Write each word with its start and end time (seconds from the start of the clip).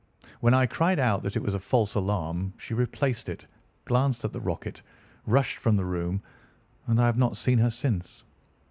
When 0.39 0.55
I 0.55 0.65
cried 0.65 0.97
out 0.97 1.21
that 1.21 1.35
it 1.37 1.43
was 1.43 1.53
a 1.53 1.59
false 1.59 1.93
alarm, 1.93 2.55
she 2.57 2.73
replaced 2.73 3.29
it, 3.29 3.45
glanced 3.85 4.25
at 4.25 4.33
the 4.33 4.41
rocket, 4.41 4.81
rushed 5.27 5.57
from 5.59 5.77
the 5.77 5.85
room, 5.85 6.23
and 6.87 6.99
I 6.99 7.05
have 7.05 7.19
not 7.19 7.37
seen 7.37 7.59
her 7.59 7.69
since. 7.69 8.23